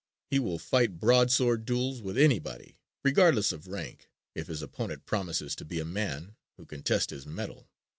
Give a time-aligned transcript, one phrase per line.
[0.31, 5.63] He will fight broadsword duels with anybody regardless of rank if his opponent promises to
[5.63, 7.69] be a man who can test his mettle.